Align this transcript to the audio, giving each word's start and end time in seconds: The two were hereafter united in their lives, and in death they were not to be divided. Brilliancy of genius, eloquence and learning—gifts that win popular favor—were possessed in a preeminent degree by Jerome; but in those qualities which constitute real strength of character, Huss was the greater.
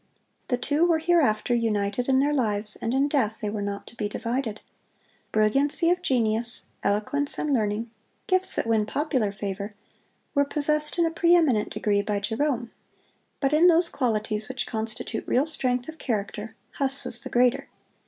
The 0.47 0.57
two 0.57 0.83
were 0.83 0.97
hereafter 0.97 1.53
united 1.53 2.09
in 2.09 2.19
their 2.21 2.33
lives, 2.33 2.75
and 2.77 2.91
in 2.91 3.07
death 3.07 3.39
they 3.39 3.51
were 3.51 3.61
not 3.61 3.85
to 3.85 3.95
be 3.95 4.09
divided. 4.09 4.59
Brilliancy 5.31 5.91
of 5.91 6.01
genius, 6.01 6.65
eloquence 6.81 7.37
and 7.37 7.53
learning—gifts 7.53 8.55
that 8.55 8.65
win 8.65 8.87
popular 8.87 9.31
favor—were 9.31 10.45
possessed 10.45 10.97
in 10.97 11.05
a 11.05 11.11
preeminent 11.11 11.71
degree 11.71 12.01
by 12.01 12.19
Jerome; 12.19 12.71
but 13.39 13.53
in 13.53 13.67
those 13.67 13.89
qualities 13.89 14.49
which 14.49 14.65
constitute 14.65 15.23
real 15.27 15.45
strength 15.45 15.87
of 15.87 15.99
character, 15.99 16.55
Huss 16.79 17.03
was 17.03 17.21
the 17.23 17.29
greater. 17.29 17.67